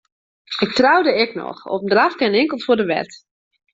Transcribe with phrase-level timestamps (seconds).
[0.65, 3.11] Ik troude ek noch, op in drafke en inkeld foar de wet.